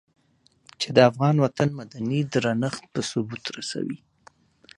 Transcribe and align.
چې 0.79 0.87
د 0.95 0.97
افغان 1.09 1.35
وطن 1.45 1.69
مدني 1.79 2.19
درنښت 2.33 2.83
په 2.93 3.01
ثبوت 3.09 3.43
رسوي. 3.57 3.99